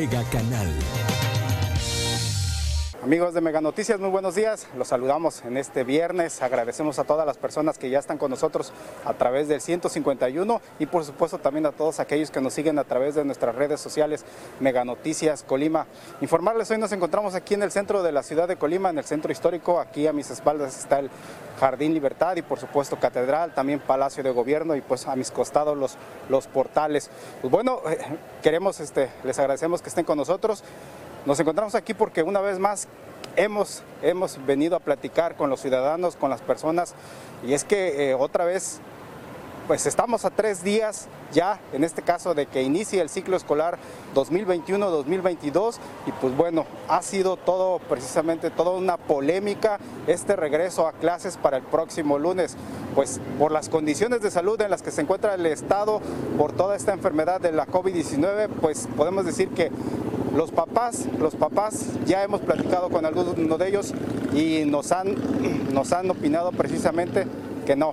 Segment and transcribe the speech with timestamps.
[0.00, 1.19] Mega Canal.
[3.02, 4.66] Amigos de Mega Noticias, muy buenos días.
[4.76, 6.42] Los saludamos en este viernes.
[6.42, 8.74] Agradecemos a todas las personas que ya están con nosotros
[9.06, 12.84] a través del 151 y por supuesto también a todos aquellos que nos siguen a
[12.84, 14.26] través de nuestras redes sociales
[14.60, 15.86] Mega Noticias Colima.
[16.20, 19.04] Informarles, hoy nos encontramos aquí en el centro de la ciudad de Colima, en el
[19.04, 19.80] centro histórico.
[19.80, 21.08] Aquí a mis espaldas está el
[21.58, 25.74] Jardín Libertad y por supuesto Catedral, también Palacio de Gobierno y pues a mis costados
[25.74, 25.96] los,
[26.28, 27.10] los portales.
[27.40, 27.96] Pues bueno, eh,
[28.42, 30.62] queremos, este, les agradecemos que estén con nosotros.
[31.26, 32.88] Nos encontramos aquí porque una vez más
[33.36, 36.94] hemos, hemos venido a platicar con los ciudadanos, con las personas,
[37.46, 38.80] y es que eh, otra vez,
[39.66, 43.78] pues estamos a tres días ya, en este caso, de que inicie el ciclo escolar
[44.14, 51.36] 2021-2022, y pues bueno, ha sido todo, precisamente, toda una polémica este regreso a clases
[51.36, 52.56] para el próximo lunes,
[52.94, 56.00] pues por las condiciones de salud en las que se encuentra el Estado,
[56.38, 59.70] por toda esta enfermedad de la COVID-19, pues podemos decir que
[60.34, 63.92] los papás, los papás ya hemos platicado con algunos de ellos
[64.34, 65.16] y nos han,
[65.72, 67.26] nos han opinado precisamente
[67.66, 67.92] que no,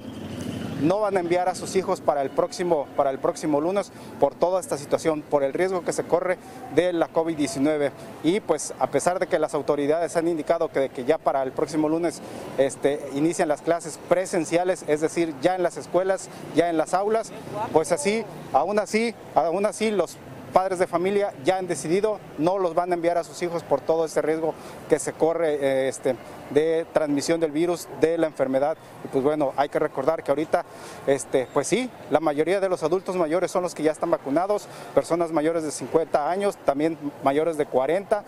[0.82, 4.36] no van a enviar a sus hijos para el próximo, para el próximo lunes por
[4.36, 6.38] toda esta situación, por el riesgo que se corre
[6.76, 7.92] de la COVID-19.
[8.24, 11.52] Y pues a pesar de que las autoridades han indicado que, que ya para el
[11.52, 12.22] próximo lunes
[12.58, 17.32] este, inician las clases presenciales, es decir, ya en las escuelas, ya en las aulas,
[17.74, 20.18] pues así, aún así, aún así los
[20.58, 23.80] padres de familia ya han decidido, no los van a enviar a sus hijos por
[23.80, 24.56] todo ese riesgo
[24.90, 26.16] que se corre eh, este,
[26.50, 28.76] de transmisión del virus, de la enfermedad.
[29.06, 30.66] Y pues bueno, hay que recordar que ahorita,
[31.06, 34.68] este, pues sí, la mayoría de los adultos mayores son los que ya están vacunados,
[34.96, 38.24] personas mayores de 50 años, también mayores de 40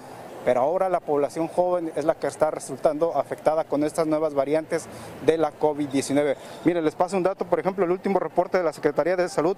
[0.46, 4.86] pero ahora la población joven es la que está resultando afectada con estas nuevas variantes
[5.26, 6.36] de la COVID-19.
[6.64, 9.58] Miren, les paso un dato, por ejemplo, el último reporte de la Secretaría de Salud,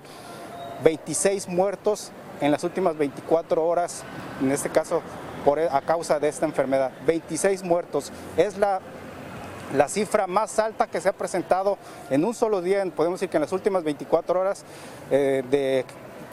[0.83, 4.03] 26 muertos en las últimas 24 horas,
[4.41, 5.01] en este caso
[5.45, 6.91] por, e, a causa de esta enfermedad.
[7.05, 8.11] 26 muertos.
[8.37, 8.79] Es la,
[9.75, 11.77] la cifra más alta que se ha presentado
[12.09, 14.63] en un solo día, podemos decir que en las últimas 24 horas
[15.09, 15.85] eh, de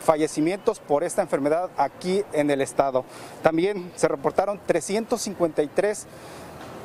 [0.04, 3.04] fallecimientos por esta enfermedad aquí en el estado.
[3.42, 6.06] También se reportaron 353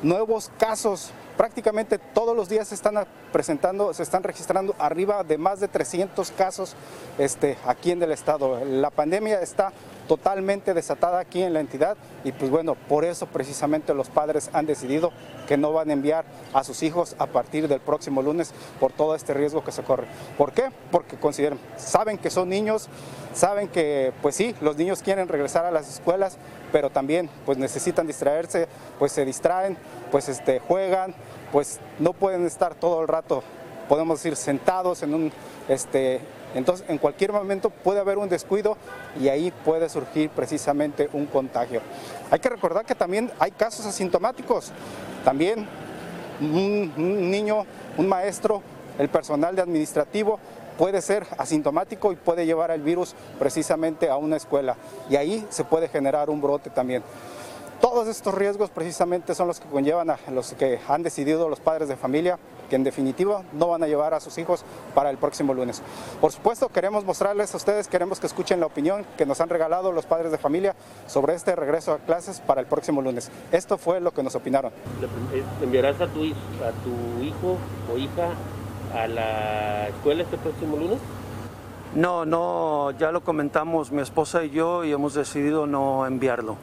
[0.02, 5.60] nuevos casos prácticamente todos los días se están presentando, se están registrando arriba de más
[5.60, 6.74] de 300 casos
[7.18, 8.64] este, aquí en el estado.
[8.64, 9.72] La pandemia está
[10.08, 14.66] totalmente desatada aquí en la entidad y pues bueno, por eso precisamente los padres han
[14.66, 15.12] decidido
[15.46, 19.14] que no van a enviar a sus hijos a partir del próximo lunes por todo
[19.14, 20.06] este riesgo que se corre.
[20.38, 20.70] ¿Por qué?
[20.90, 22.88] Porque consideran, saben que son niños,
[23.34, 26.38] saben que pues sí, los niños quieren regresar a las escuelas,
[26.72, 29.76] pero también pues necesitan distraerse, pues se distraen,
[30.10, 31.14] pues este, juegan,
[31.52, 33.42] pues no pueden estar todo el rato,
[33.88, 35.32] podemos decir, sentados en un,
[35.68, 36.20] este,
[36.54, 38.76] entonces en cualquier momento puede haber un descuido
[39.20, 41.80] y ahí puede surgir precisamente un contagio.
[42.30, 44.72] Hay que recordar que también hay casos asintomáticos,
[45.24, 45.66] también
[46.40, 47.64] un, niño,
[47.96, 48.62] un maestro,
[48.98, 50.38] el personal de administrativo
[50.78, 54.76] puede ser asintomático y puede llevar el virus precisamente a una escuela
[55.08, 57.02] y ahí se puede generar un brote también.
[57.80, 61.88] Todos estos riesgos precisamente son los que conllevan a los que han decidido los padres
[61.88, 62.38] de familia
[62.68, 64.64] que en definitiva no van a llevar a sus hijos
[64.94, 65.82] para el próximo lunes.
[66.20, 69.92] Por supuesto, queremos mostrarles a ustedes, queremos que escuchen la opinión que nos han regalado
[69.92, 70.74] los padres de familia
[71.06, 73.30] sobre este regreso a clases para el próximo lunes.
[73.52, 74.72] Esto fue lo que nos opinaron.
[75.62, 77.56] ¿Enviarás a tu, a tu hijo
[77.92, 78.30] o hija
[78.94, 80.98] a la escuela este próximo lunes?
[81.94, 86.56] No, no, ya lo comentamos mi esposa y yo y hemos decidido no enviarlo.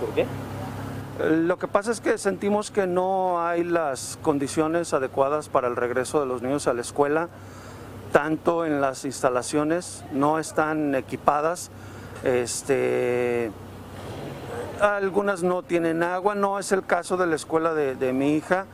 [0.00, 0.26] ¿Por qué?
[1.28, 6.18] Lo que pasa es que sentimos que no hay las condiciones adecuadas para el regreso
[6.18, 7.28] de los niños a la escuela,
[8.10, 11.70] tanto en las instalaciones, no están equipadas,
[12.24, 13.52] este,
[14.80, 18.64] algunas no tienen agua, no es el caso de la escuela de, mi hija,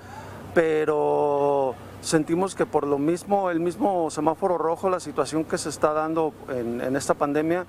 [0.55, 5.93] pero sentimos que por lo mismo, el mismo semáforo rojo, la situación que se está
[5.93, 7.67] dando en esta pandemia,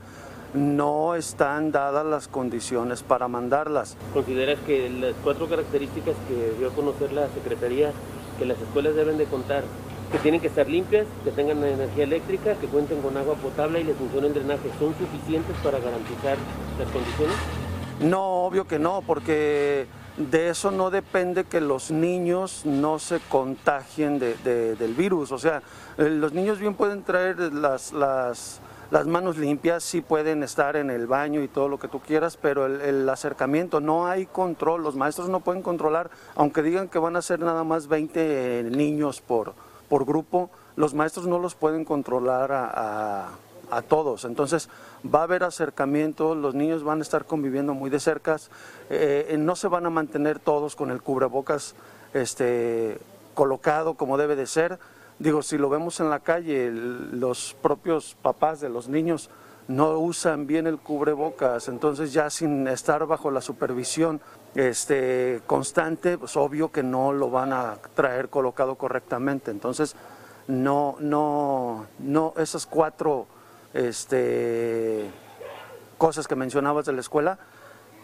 [0.54, 3.98] no están dadas las condiciones para mandarlas.
[4.14, 7.92] ¿Consideras que las cuatro características que dio a conocer la Secretaría
[8.38, 9.64] que las escuelas deben de contar,
[10.12, 13.84] que tienen que estar limpias, que tengan energía eléctrica, que cuenten con agua potable y
[13.84, 16.38] les funcione el drenaje, ¿son suficientes para garantizar
[16.80, 17.36] las condiciones?
[18.00, 24.20] No, obvio que no, porque de eso no depende que los niños no se contagien
[24.20, 25.32] del virus.
[25.32, 25.64] O sea,
[25.98, 28.62] los niños bien pueden traer las, las
[28.92, 32.38] las manos limpias sí pueden estar en el baño y todo lo que tú quieras,
[32.38, 37.16] pero el, acercamiento, no hay control, los maestros no pueden controlar, aunque digan que van
[37.16, 39.54] a ser nada más 20 niños por,
[39.90, 43.30] por grupo, los maestros no los pueden controlar a,
[43.72, 44.26] a todos.
[44.26, 44.70] Entonces
[45.04, 48.38] va a haber acercamiento, los niños van a estar conviviendo muy de cerca,
[48.90, 51.76] eh, no se van a mantener todos con el cubrebocas
[52.14, 53.00] este,
[53.34, 54.80] colocado como debe de ser.
[55.20, 59.30] Digo, si lo vemos en la calle, los propios papás de los niños
[59.68, 64.22] no usan bien el cubrebocas, entonces ya sin estar bajo la supervisión
[64.56, 69.52] este, constante, pues obvio que no lo van a traer colocado correctamente.
[69.52, 69.96] Entonces,
[70.48, 73.28] no, no, no, esas cuatro
[73.74, 75.10] este,
[75.98, 77.40] cosas que mencionabas de la escuela,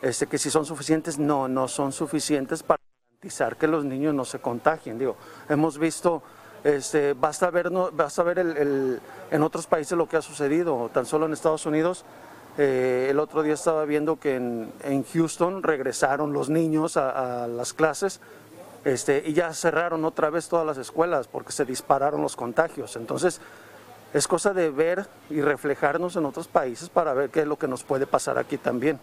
[0.01, 2.81] este, que si son suficientes, no, no son suficientes para
[3.11, 4.97] garantizar que los niños no se contagien.
[4.97, 5.15] Digo,
[5.47, 6.23] hemos visto
[6.63, 8.99] este, basta ver, basta ver el,
[9.31, 12.05] en otros países lo que ha sucedido, tan solo en Estados Unidos.
[12.57, 18.21] Eh, el otro día estaba viendo que en, Houston regresaron los niños a, las clases
[18.85, 22.95] este, y ya cerraron otra vez todas las escuelas porque se dispararon los contagios.
[22.95, 23.41] Entonces,
[24.13, 27.67] es cosa de ver y reflejarnos en otros países para ver qué es lo que
[27.67, 28.99] nos puede pasar aquí también.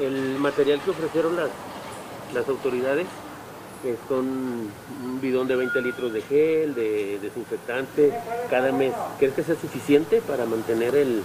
[0.00, 1.50] El material que ofrecieron las,
[2.32, 3.06] las autoridades
[3.82, 8.12] que son un bidón de 20 litros de gel, de desinfectante
[8.50, 8.92] cada mes.
[9.18, 11.22] ¿Crees que sea suficiente para mantener el,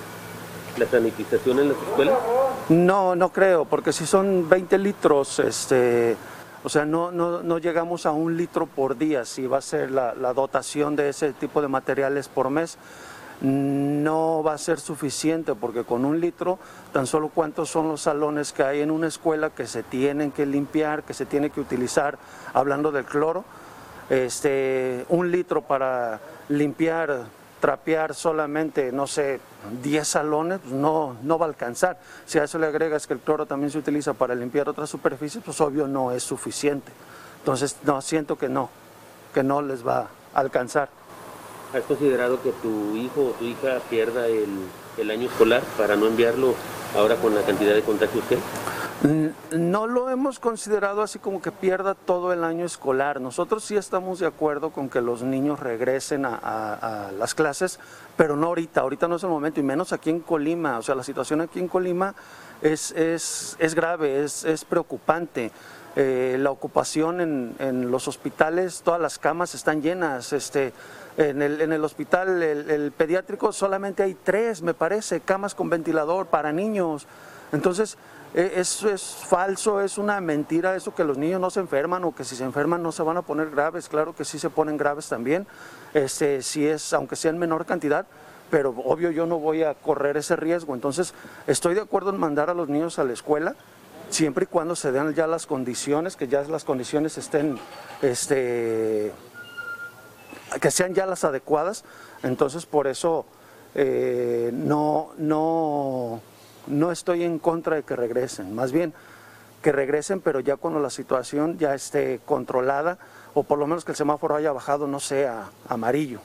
[0.77, 2.17] la sanitización en las escuelas?
[2.69, 6.15] No, no creo, porque si son 20 litros, este,
[6.63, 9.91] o sea, no, no, no llegamos a un litro por día, si va a ser
[9.91, 12.77] la, la dotación de ese tipo de materiales por mes
[13.41, 16.59] no va a ser suficiente porque con un litro,
[16.91, 20.45] tan solo cuántos son los salones que hay en una escuela que se tienen que
[20.45, 22.17] limpiar, que se tiene que utilizar,
[22.53, 23.43] hablando del cloro,
[24.09, 26.19] este, un litro para
[26.49, 27.23] limpiar,
[27.59, 29.39] trapear solamente, no sé,
[29.81, 31.97] 10 salones, pues no, no va a alcanzar.
[32.25, 35.43] Si a eso le agregas que el cloro también se utiliza para limpiar otras superficies,
[35.43, 36.91] pues obvio no es suficiente.
[37.39, 38.69] Entonces, no, siento que no,
[39.33, 40.89] que no les va a alcanzar.
[41.73, 46.53] ¿Has considerado que tu hijo o tu hija pierda el, año escolar para no enviarlo
[46.95, 48.37] ahora con la cantidad de contagios que
[49.07, 53.19] mm, no lo hemos considerado así como que pierda todo el año escolar.
[53.19, 57.79] Nosotros sí estamos de acuerdo con que los niños regresen a, las clases,
[58.17, 60.77] pero no ahorita, ahorita no es el momento, y menos aquí en Colima.
[60.77, 62.13] O sea, la situación aquí en Colima
[62.61, 65.51] es, es, es grave, es, es preocupante.
[65.95, 70.33] Eh, la ocupación en, en, los hospitales, todas las camas están llenas.
[70.33, 70.73] Este,
[71.17, 76.27] en el, en el hospital el, pediátrico solamente hay tres, me parece, camas con ventilador
[76.27, 77.05] para niños.
[77.51, 77.97] Entonces,
[78.33, 82.15] e, eso es falso, es una mentira eso que los niños no se enferman o
[82.15, 83.89] que si se enferman no se van a poner graves.
[83.89, 85.45] Claro que sí se ponen graves también,
[85.93, 88.07] este, si es, aunque sea en menor cantidad,
[88.49, 90.73] pero obvio yo no voy a correr ese riesgo.
[90.73, 91.13] Entonces,
[91.47, 93.55] estoy de acuerdo en mandar a los niños a la escuela,
[94.09, 97.57] siempre y cuando se den ya las condiciones, que ya las condiciones estén
[98.01, 99.11] este,
[100.61, 101.83] que sean ya las adecuadas,
[102.23, 103.25] entonces por eso
[103.75, 106.21] eh, no, no,
[106.67, 108.93] no estoy en contra de que regresen, más bien
[109.61, 112.99] que regresen, pero ya cuando la situación ya esté controlada,
[113.33, 116.19] o por lo menos que el semáforo haya bajado, no sea amarillo.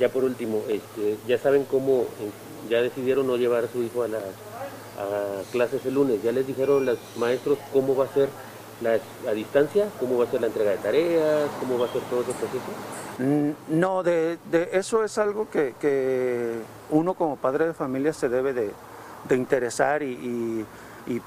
[0.00, 2.06] Ya por último, este, ya saben cómo,
[2.70, 4.22] ya decidieron no llevar a su hijo a las
[4.98, 8.28] a clases el lunes, ya les dijeron los maestros cómo va a ser
[8.86, 12.22] a distancia, cómo va a ser la entrega de tareas, cómo va a ser todo
[12.22, 12.64] ese proceso.
[13.18, 14.38] Mm, no, de,
[14.72, 18.70] eso es algo que, uno como padre de familia se debe de,
[19.30, 20.66] interesar y,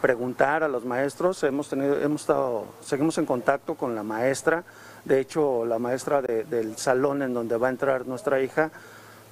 [0.02, 1.44] preguntar a los maestros.
[1.44, 4.64] Hemos tenido, hemos estado, seguimos en contacto con la maestra.
[5.04, 8.72] De hecho, la maestra del salón en donde va a entrar nuestra hija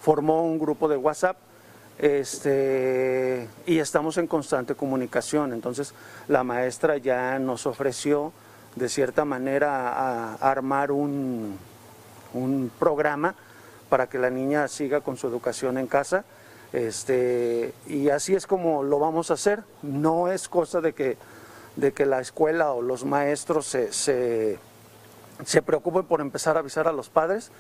[0.02, 1.38] formó un grupo de WhatsApp
[2.00, 5.54] este, y estamos en constante comunicación.
[5.54, 5.94] Entonces,
[6.28, 8.32] la maestra ya nos ofreció
[8.76, 11.58] de cierta manera a armar un,
[12.34, 13.36] un programa
[13.90, 16.26] para que la niña siga con su educación en casa.
[16.72, 19.64] Este, y así es como lo vamos a hacer.
[19.84, 21.18] No es cosa de que,
[21.76, 26.92] de que la escuela o los maestros se, se, preocupen por empezar a avisar a
[26.92, 27.52] los padres,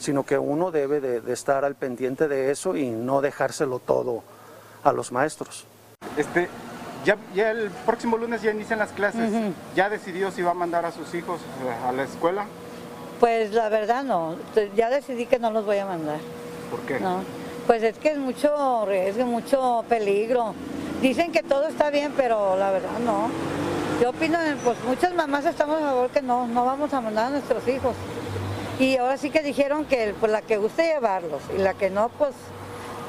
[0.00, 4.22] sino que uno debe de, estar al pendiente de eso y no dejárselo todo
[4.82, 5.66] a los maestros.
[6.16, 6.48] Este,
[7.04, 9.30] ya, ya el próximo lunes ya inician las clases.
[9.76, 11.40] ¿Ya decidió si va a mandar a sus hijos
[11.86, 12.46] a la escuela?
[13.20, 14.36] Pues la verdad no,
[14.74, 16.18] ya decidí que no los voy a mandar.
[16.70, 16.98] ¿Por qué?
[16.98, 17.22] No,
[17.66, 20.54] pues es que es mucho riesgo, mucho peligro.
[21.02, 23.28] Dicen que todo está bien, pero la verdad no.
[24.00, 27.30] Yo opino, pues muchas mamás estamos a favor que no, no vamos a mandar a
[27.30, 27.94] nuestros hijos.
[28.80, 32.08] Y ahora sí que dijeron que pues, la que guste llevarlos y la que no,
[32.08, 32.30] pues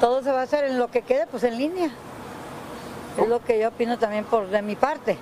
[0.00, 1.90] todo se va a hacer en lo que quede, pues en línea.
[3.16, 5.16] Es lo que yo opino también por de mi parte.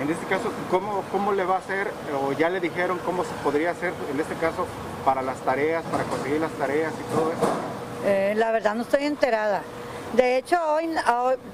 [0.00, 1.90] En este caso, ¿cómo, ¿cómo le va a hacer,
[2.24, 4.66] o ya le dijeron cómo se podría hacer, en este caso,
[5.04, 7.48] para las tareas, para conseguir las tareas y todo eso?
[8.04, 9.62] Eh, la verdad no estoy enterada.
[10.12, 10.88] De hecho, hoy,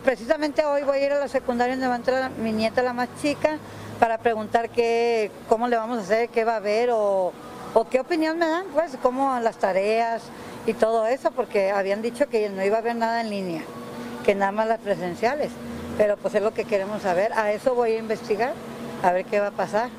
[0.03, 2.93] precisamente hoy voy a ir a la secundaria donde va a entrar mi nieta, la
[2.93, 3.59] más chica,
[3.99, 7.33] para preguntar qué, cómo le vamos a hacer, qué va a haber o,
[7.75, 10.23] o qué opinión me dan, pues, cómo las tareas
[10.65, 13.63] y todo eso, porque habían dicho que no iba a haber nada en línea,
[14.25, 15.51] que nada más las presenciales.
[15.99, 17.33] Pero pues es lo que queremos saber.
[17.35, 18.53] A eso voy a investigar,
[19.03, 19.91] a ver qué va a pasar.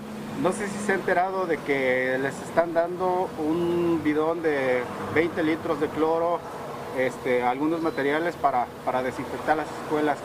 [0.42, 5.44] No sé si se ha enterado de que les están dando un bidón de 20
[5.44, 6.40] litros de cloro,
[6.98, 10.18] este, algunos materiales para, para desinfectar las escuelas.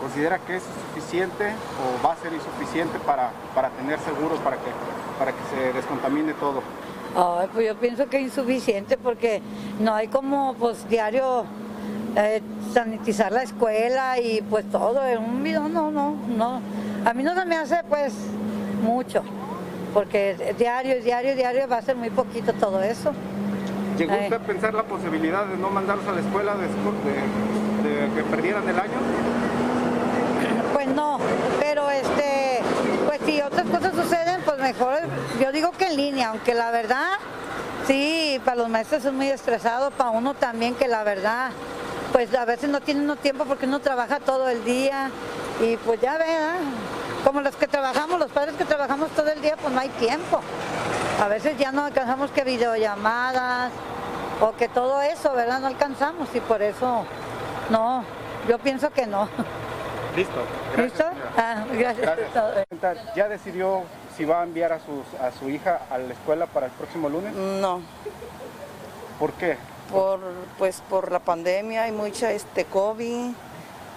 [0.00, 0.62] ¿Considera que es
[0.94, 4.70] suficiente o va a ser insuficiente para, para tener seguros, para que,
[5.18, 6.62] para que se descontamine todo?
[7.52, 9.40] Pues yo pienso que es insuficiente porque
[9.80, 11.44] no hay como pues diario
[12.16, 12.40] eh,
[12.72, 16.60] sanitizar la escuela y pues todo, en un bidón no, no, no.
[17.04, 18.12] A mí no se me hace pues
[18.82, 19.22] mucho,
[19.94, 23.12] porque diario, diario, diario va a ser muy poquito todo eso.
[23.98, 28.22] ¿Llegó usted a pensar la posibilidad de no mandarlos a la escuela de, de, que
[28.30, 28.92] perdieran el año?
[30.72, 31.18] Pues no,
[31.60, 32.60] pero este,
[33.06, 35.00] pues si otras cosas suceden, mejor,
[35.40, 37.18] yo digo que en línea, aunque la verdad,
[37.86, 41.50] sí, para los maestros es muy estresado, para uno también que la verdad,
[42.12, 45.10] pues a veces no tiene uno tiempo porque uno trabaja todo el día
[45.60, 46.54] y pues ya vea,
[47.24, 50.40] como los que trabajamos, los padres que trabajamos todo el día, pues no hay tiempo.
[51.22, 53.72] A veces ya no alcanzamos que videollamadas
[54.40, 55.60] o que todo eso, ¿verdad?
[55.60, 57.04] No alcanzamos y por eso
[57.68, 58.04] no,
[58.48, 59.28] yo pienso que no.
[60.16, 60.42] Listo.
[60.76, 61.04] ¿Listo?
[61.36, 62.10] Ah, gracias.
[63.14, 63.82] ¿Ya decidió
[64.20, 67.32] si va a enviar a, a su hija a la escuela para el próximo lunes?
[67.34, 67.80] No.
[69.18, 69.56] ¿Por qué?
[69.90, 70.20] por
[70.58, 73.32] pues por la pandemia hay mucha este COVID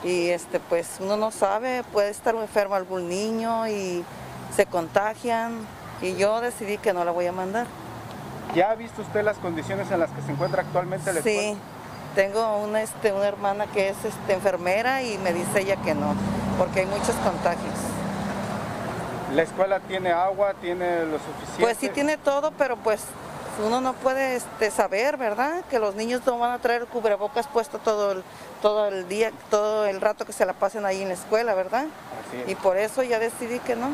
[0.05, 4.05] y este pues uno no sabe, puede estar enfermo algún niño y
[4.55, 5.67] se contagian
[6.01, 7.67] y yo decidí que no la voy a mandar.
[8.55, 11.57] ¿Ya ha visto usted las condiciones en las que se encuentra actualmente la Sí,
[12.15, 16.15] tengo una, este, una hermana que es este, enfermera y me dice ella que no,
[16.57, 17.75] porque hay muchos contagios.
[19.33, 21.61] ¿La escuela tiene agua, tiene lo suficiente?
[21.61, 23.01] Pues sí tiene todo, pero pues
[23.65, 25.63] uno no puede este, saber, ¿verdad?
[25.69, 28.23] Que los niños no van a traer cubrebocas puesto todo el,
[28.61, 31.85] todo el día, todo el rato que se la pasen ahí en la escuela, ¿verdad?
[32.47, 33.89] Y por eso ya decidí que no.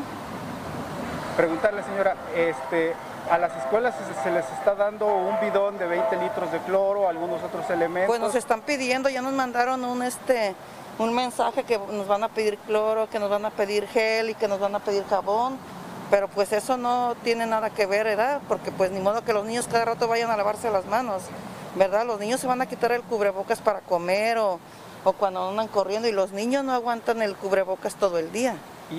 [1.36, 2.94] Preguntarle, señora, este,
[3.28, 7.42] a las escuelas se, les está dando un bidón de 20 litros de cloro, algunos
[7.42, 8.08] otros elementos.
[8.08, 10.54] Pues nos están pidiendo, ya nos mandaron un este
[10.98, 14.34] un mensaje que nos van a pedir cloro, que nos van a pedir gel y
[14.34, 15.58] que nos van a pedir jabón
[16.10, 18.40] pero pues eso no tiene nada que ver, ¿verdad?
[18.48, 21.22] Porque pues ni modo que los niños cada rato vayan a lavarse las manos,
[21.76, 22.04] ¿verdad?
[22.04, 24.58] Los niños se van a quitar el cubrebocas para comer o,
[25.18, 28.56] cuando andan corriendo y los niños no aguantan el cubrebocas todo el día.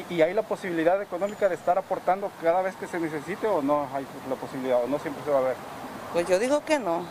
[0.10, 3.90] ¿Y, hay la posibilidad económica de estar aportando cada vez que se necesite o no
[3.94, 5.56] hay la posibilidad o no siempre se va a ver?
[6.14, 7.06] Pues yo digo que no,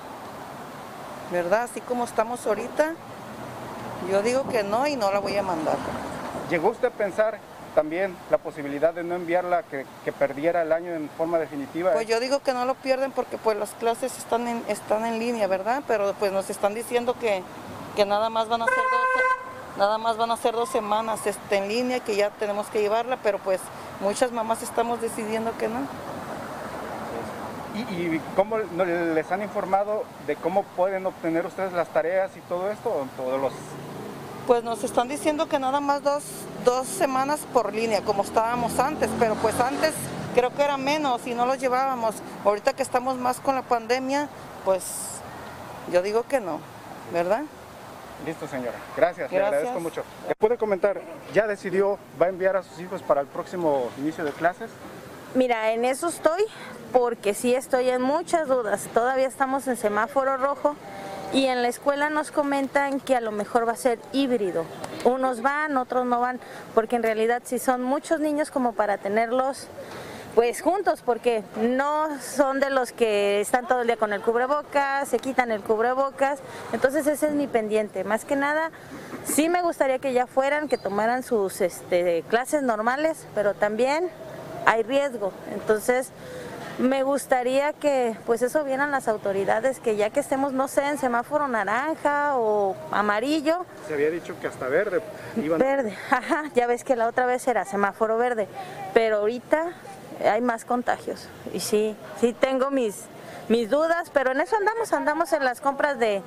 [1.30, 1.64] ¿verdad?
[1.64, 2.94] Así como estamos ahorita,
[4.10, 5.76] yo digo que no y no la voy a mandar.
[6.48, 7.38] ¿Llegó usted a pensar
[7.74, 11.92] también la posibilidad de no enviarla, que, que, perdiera el año en forma definitiva.
[11.92, 15.18] Pues yo digo que no lo pierden porque pues las clases están en, están en
[15.18, 15.82] línea, ¿verdad?
[15.86, 17.42] Pero pues nos están diciendo que,
[17.96, 19.00] que nada más van a ser dos,
[19.76, 23.18] nada más van a ser dos semanas este, en línea, que ya tenemos que llevarla,
[23.22, 23.60] pero pues
[24.00, 25.80] muchas mamás estamos decidiendo que no.
[27.74, 32.70] ¿Y, y cómo les han informado de cómo pueden obtener ustedes las tareas y todo
[32.70, 33.06] esto?
[33.16, 33.52] Todos los
[34.50, 36.24] pues nos están diciendo que nada más dos,
[36.64, 39.92] dos semanas por línea, como estábamos antes, pero pues antes
[40.34, 42.16] creo que era menos y no los llevábamos.
[42.44, 44.28] Ahorita que estamos más con la pandemia,
[44.64, 44.82] pues
[45.92, 46.58] yo digo que no,
[47.12, 47.42] ¿verdad?
[48.26, 48.78] Listo, señora.
[48.96, 50.02] Gracias, le agradezco mucho.
[50.28, 51.00] ¿Le puede comentar,
[51.32, 54.70] ya decidió, va a enviar a sus hijos para el próximo inicio de clases?
[55.34, 56.42] Mira, en eso estoy,
[56.92, 58.88] porque sí estoy en muchas dudas.
[58.92, 60.76] Todavía estamos en semáforo rojo
[61.32, 64.64] y en la escuela nos comentan que a lo mejor va a ser híbrido.
[65.04, 66.40] Unos van, otros no van,
[66.74, 69.68] porque en realidad si son muchos niños como para tenerlos
[70.34, 75.08] pues juntos, porque no son de los que están todo el día con el cubrebocas,
[75.08, 76.40] se quitan el cubrebocas,
[76.72, 78.04] entonces ese es mi pendiente.
[78.04, 78.70] Más que nada,
[79.24, 84.08] sí me gustaría que ya fueran, que tomaran sus este, clases normales, pero también
[84.66, 86.12] hay riesgo, entonces
[86.78, 90.96] me gustaría que pues eso vieran las autoridades, que ya que estemos, no sé, en
[90.96, 93.66] semáforo naranja o amarillo.
[93.86, 95.02] Se había dicho que hasta verde.
[95.36, 98.48] Verde, ajá, ya ves que la otra vez era semáforo verde,
[98.94, 99.72] pero ahorita
[100.24, 101.28] hay más contagios.
[101.52, 103.04] Y sí, sí tengo mis,
[103.48, 106.22] mis dudas, pero en eso andamos, andamos en las compras de,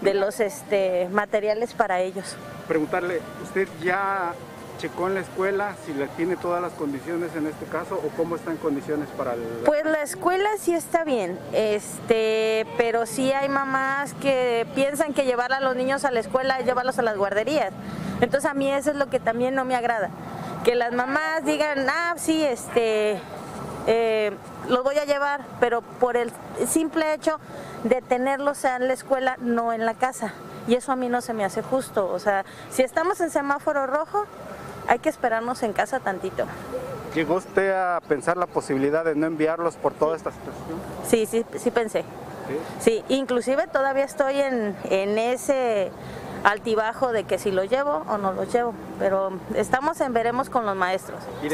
[0.00, 2.36] de los este, materiales para ellos.
[2.68, 4.34] Preguntarle, ¿usted ya
[4.80, 8.36] checó en la escuela si la tiene todas las condiciones en este caso o cómo
[8.36, 9.40] está en condiciones para el...
[9.66, 15.52] Pues la escuela sí está bien, este, pero sí hay mamás que piensan que llevar
[15.52, 17.72] a los niños a la escuela es llevarlos a las guarderías.
[18.22, 20.08] Entonces a mí eso es lo que también no me agrada.
[20.64, 23.20] Que las mamás digan, ah, sí, este,
[23.86, 24.36] eh,
[24.68, 26.30] los voy a llevar, pero por el
[26.66, 27.38] simple hecho
[27.84, 30.34] de tenerlos en la escuela, no en la casa.
[30.68, 32.10] Y eso a mí no se me hace justo.
[32.12, 34.26] O sea, si estamos en semáforo rojo,
[34.86, 36.44] hay que esperarnos en casa tantito.
[37.14, 40.78] ¿Llegó usted a pensar la posibilidad de no enviarlos por toda esta situación?
[41.08, 42.04] Sí, sí, sí pensé.
[42.80, 45.90] Sí, inclusive todavía estoy en, en ese
[46.44, 50.66] altibajo de que si lo llevo o no lo llevo, pero estamos en veremos con
[50.66, 51.20] los maestros.
[51.42, 51.48] ¿Y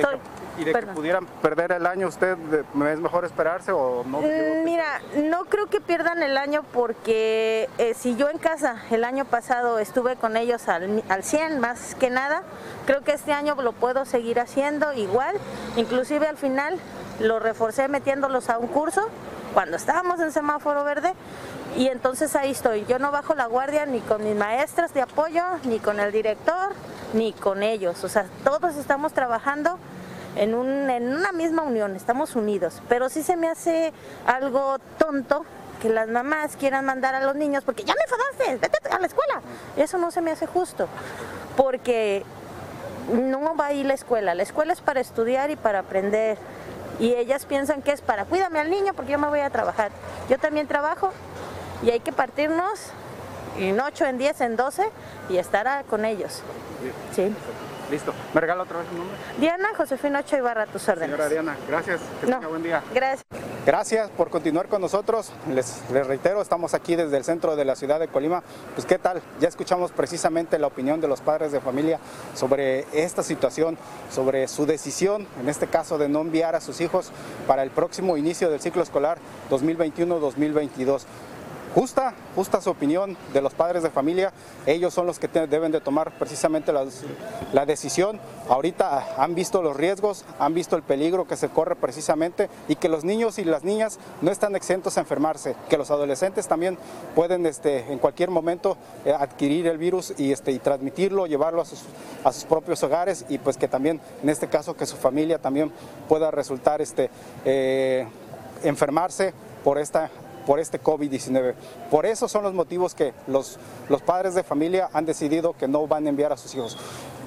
[0.64, 4.20] de, que, pudieran perder el año usted, es mejor esperarse o no?
[4.20, 9.04] Mm, mira, no creo que pierdan el año porque eh, si yo en casa el
[9.04, 12.42] año pasado estuve con ellos al, al 100 más que nada,
[12.86, 15.36] creo que este año lo puedo seguir haciendo igual,
[15.76, 16.78] inclusive al final
[17.20, 19.08] lo reforcé metiéndolos a un curso
[19.54, 21.14] cuando estábamos en semáforo verde
[21.76, 22.84] y entonces ahí estoy.
[22.86, 26.72] Yo no bajo la guardia ni con mis maestras de apoyo, ni con el director,
[27.12, 28.02] ni con ellos.
[28.02, 29.78] O sea, todos estamos trabajando
[30.36, 32.80] en, un, en una misma unión, estamos unidos.
[32.88, 33.92] Pero sí se me hace
[34.26, 35.44] algo tonto
[35.82, 39.06] que las mamás quieran mandar a los niños porque ya me enfadaste, vete a la
[39.06, 39.42] escuela.
[39.76, 40.88] Eso no se me hace justo,
[41.56, 42.24] porque
[43.12, 44.34] no va a ir la escuela.
[44.34, 46.38] La escuela es para estudiar y para aprender.
[46.98, 49.90] Y ellas piensan que es para cuídame al niño porque yo me voy a trabajar.
[50.30, 51.12] Yo también trabajo
[51.82, 52.90] y hay que partirnos
[53.58, 54.90] en 8, en 10, en 12
[55.28, 56.42] y estar con ellos.
[57.14, 57.32] Sí.
[57.90, 58.12] Listo.
[58.34, 59.16] ¿Me regala otra vez su nombre?
[59.38, 61.10] Diana Josefina Ocho Ibarra, tus órdenes.
[61.10, 62.00] Señora Diana, gracias.
[62.20, 62.82] Que tenga buen día.
[62.92, 63.24] Gracias.
[63.64, 65.32] Gracias por continuar con nosotros.
[65.52, 68.42] Les, les, reitero, estamos aquí desde el centro de la ciudad de Colima.
[68.74, 72.00] Pues qué tal, ya escuchamos precisamente la opinión de los padres de familia
[72.34, 73.78] sobre esta situación,
[74.10, 77.10] sobre su decisión, en este caso de no enviar a sus hijos
[77.46, 79.18] para el próximo inicio del ciclo escolar
[79.50, 81.04] 2021-2022
[81.76, 84.32] justa, justa su opinión de los padres de familia.
[84.64, 88.18] Ellos son los que deben de tomar precisamente la, decisión.
[88.48, 92.88] Ahorita han visto los riesgos, han visto el peligro que se corre precisamente y que
[92.88, 96.78] los niños y las niñas no están exentos a enfermarse, que los adolescentes también
[97.14, 101.82] pueden este, en cualquier momento eh, adquirir el virus y, este, transmitirlo, llevarlo a sus,
[102.24, 105.70] a sus propios hogares y pues que también en este caso que su familia también
[106.08, 107.10] pueda resultar este,
[107.44, 108.06] eh,
[108.62, 110.10] enfermarse por esta
[110.46, 111.54] por este COVID-19.
[111.90, 115.86] Por eso son los motivos que los, los padres de familia han decidido que no
[115.86, 116.78] van a enviar a sus hijos.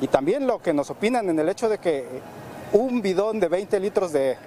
[0.02, 2.08] Y también lo que nos opinan en el hecho de que
[2.72, 4.38] un bidón de 20 litros de,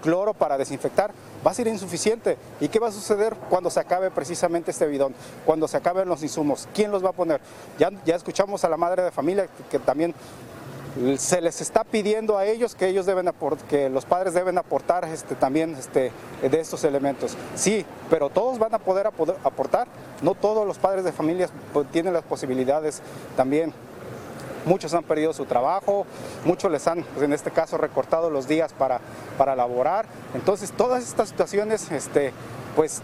[0.00, 1.10] cloro para desinfectar
[1.46, 2.38] va a ser insuficiente.
[2.60, 5.14] ¿Y qué va a suceder cuando se acabe precisamente este bidón?
[5.44, 6.68] Cuando se acaben los insumos.
[6.72, 7.40] ¿Quién los va a poner?
[7.78, 10.14] Ya, ya escuchamos a la madre de familia que también
[11.16, 13.30] se les está pidiendo a ellos que ellos deben
[13.68, 17.36] que los padres deben aportar este, también este, de estos elementos.
[17.54, 19.88] Sí, pero todos van a poder aportar,
[20.22, 23.02] no todos los padres de familias pues, tienen las posibilidades
[23.36, 23.72] también.
[24.64, 26.04] Muchos han perdido su trabajo,
[26.44, 29.00] muchos les han, pues, en este caso, recortado los días para,
[29.56, 30.06] laborar.
[30.34, 32.32] Entonces, todas estas situaciones, este,
[32.76, 33.00] pues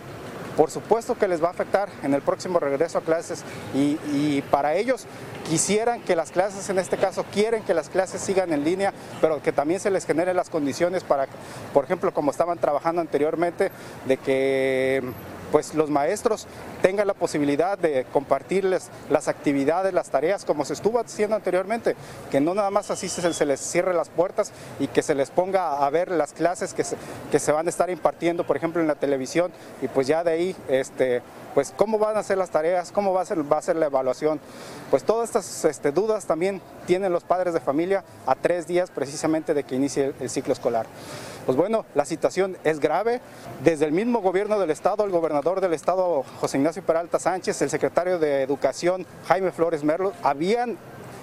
[0.56, 4.74] por supuesto que les va a afectar en el próximo regreso a clases y, para
[4.74, 5.06] ellos
[5.48, 9.42] quisieran que las clases, en este caso, quieren que las clases sigan en línea, pero
[9.42, 11.26] que también se les generen las condiciones para,
[11.72, 13.70] por ejemplo, como estaban trabajando anteriormente,
[14.06, 15.02] de que
[15.52, 16.46] pues los maestros
[16.82, 21.96] tengan la posibilidad de compartirles las actividades, las tareas, como se estuvo haciendo anteriormente,
[22.30, 25.84] que no nada más así se, les cierre las puertas y que se les ponga
[25.84, 26.96] a ver las clases que se,
[27.30, 30.32] que se van a estar impartiendo, por ejemplo, en la televisión, y pues ya de
[30.32, 31.22] ahí, este,
[31.54, 33.86] pues cómo van a ser las tareas, cómo va a ser, va a ser la
[33.86, 34.40] evaluación.
[34.90, 39.54] Pues todas estas este, dudas también tienen los padres de familia a tres días precisamente
[39.54, 40.86] de que inicie el ciclo escolar.
[41.46, 43.20] Pues bueno, la situación es grave.
[43.62, 47.68] Desde el mismo gobierno del estado, el gobernador del estado, José Ignacio Peralta Sánchez, el
[47.68, 50.78] secretario de Educación, Jaime Flores Merlo, habían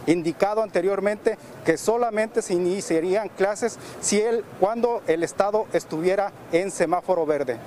[0.05, 7.25] indicado anteriormente que solamente se iniciarían clases si él, cuando el estado estuviera en semáforo
[7.25, 7.57] verde.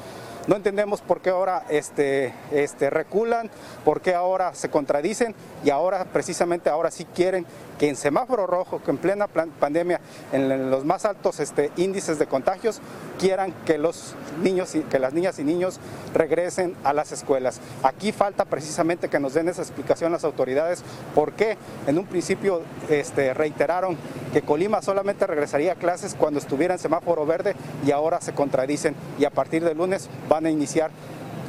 [0.46, 3.50] No entendemos por qué ahora este, este, reculan,
[3.82, 7.46] por qué ahora se contradicen y ahora precisamente ahora sí quieren
[7.78, 10.00] que en semáforo rojo, que en plena pandemia,
[10.32, 12.80] en los más altos este, índices de contagios,
[13.18, 15.78] quieran que los niños y que las niñas y niños
[16.14, 17.60] regresen a las escuelas.
[17.82, 20.82] Aquí falta precisamente que nos den esa explicación las autoridades,
[21.14, 21.56] porque
[21.86, 23.96] en un principio este, reiteraron
[24.32, 27.54] que Colima solamente regresaría a clases cuando estuviera en semáforo verde
[27.86, 30.90] y ahora se contradicen y a partir de lunes van a iniciar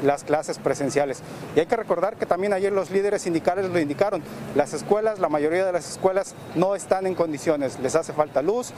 [0.05, 1.21] las clases presenciales.
[1.55, 4.23] Y hay que recordar que también ayer los líderes sindicales lo indicaron,
[4.55, 8.71] las escuelas, la mayoría de las escuelas no están en condiciones, les hace falta luz,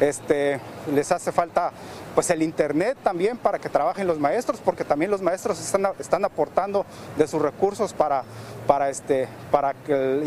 [0.00, 0.60] este,
[0.94, 1.72] les hace falta
[2.14, 6.24] pues el internet también para que trabajen los maestros, porque también los maestros están, están
[6.24, 6.84] aportando
[7.16, 8.24] de sus recursos para,
[8.66, 9.74] para, este, para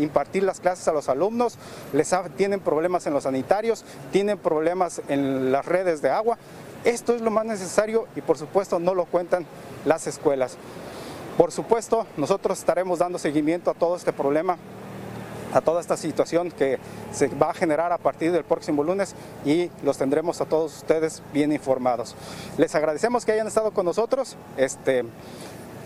[0.00, 1.58] impartir las clases a los alumnos,
[1.92, 6.38] les tienen problemas en los sanitarios, tienen problemas en las redes de agua.
[6.86, 9.44] Esto es lo más necesario y por supuesto no lo cuentan
[9.84, 10.56] las escuelas.
[11.36, 14.56] Por supuesto, nosotros estaremos dando seguimiento a todo este problema,
[15.52, 16.78] a toda esta situación que
[17.10, 21.24] se va a generar a partir del próximo lunes y los tendremos a todos ustedes
[21.32, 22.14] bien informados.
[22.56, 24.36] Les agradecemos que hayan estado con nosotros.
[24.56, 25.04] Este,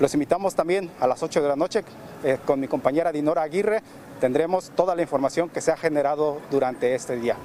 [0.01, 1.83] los invitamos también a las 8 de la noche
[2.25, 3.83] eh, con mi compañera Dinora Aguirre.
[4.21, 7.37] Tendremos toda la información que se ha generado durante este día.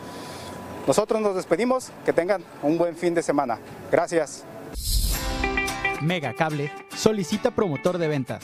[0.88, 3.58] Nosotros nos despedimos, que tengan un buen fin de semana.
[3.91, 4.43] Gracias.
[6.02, 8.43] Mega Cable solicita promotor de ventas,